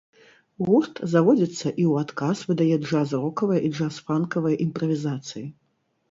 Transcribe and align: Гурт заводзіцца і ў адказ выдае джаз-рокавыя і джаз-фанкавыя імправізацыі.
Гурт 0.67 0.95
заводзіцца 1.13 1.59
і 1.59 1.73
ў 1.73 1.91
адказ 2.05 2.37
выдае 2.51 2.77
джаз-рокавыя 2.85 3.61
і 3.67 3.69
джаз-фанкавыя 3.75 4.57
імправізацыі. 4.65 5.45